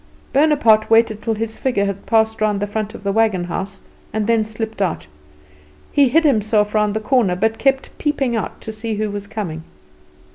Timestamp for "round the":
2.41-2.65, 6.73-6.99